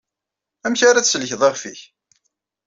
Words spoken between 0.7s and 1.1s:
ara